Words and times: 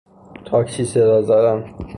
تاکسی 0.45 0.85
صدا 0.85 1.21
زدن 1.21 1.65